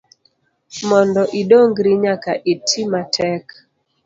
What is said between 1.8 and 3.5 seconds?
nyaka itimatek.